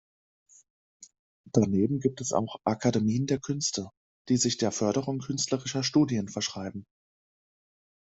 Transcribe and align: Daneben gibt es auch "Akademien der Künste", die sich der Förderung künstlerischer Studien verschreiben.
Daneben 1.53 1.99
gibt 1.99 2.21
es 2.21 2.33
auch 2.33 2.59
"Akademien 2.63 3.27
der 3.27 3.37
Künste", 3.39 3.91
die 4.29 4.37
sich 4.37 4.57
der 4.57 4.71
Förderung 4.71 5.19
künstlerischer 5.19 5.83
Studien 5.83 6.27
verschreiben. 6.27 6.87